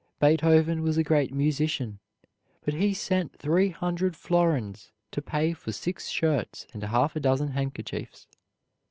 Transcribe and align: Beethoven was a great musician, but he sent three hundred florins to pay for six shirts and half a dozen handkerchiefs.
Beethoven 0.19 0.81
was 0.81 0.97
a 0.97 1.03
great 1.03 1.31
musician, 1.31 1.99
but 2.65 2.73
he 2.73 2.91
sent 2.91 3.37
three 3.37 3.69
hundred 3.69 4.15
florins 4.15 4.91
to 5.11 5.21
pay 5.21 5.53
for 5.53 5.71
six 5.71 6.07
shirts 6.09 6.65
and 6.73 6.81
half 6.81 7.15
a 7.15 7.19
dozen 7.19 7.49
handkerchiefs. 7.49 8.25